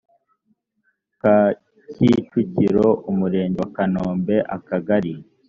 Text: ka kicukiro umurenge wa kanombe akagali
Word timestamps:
ka 1.21 1.37
kicukiro 1.93 2.87
umurenge 3.11 3.57
wa 3.61 3.69
kanombe 3.75 4.35
akagali 4.55 5.13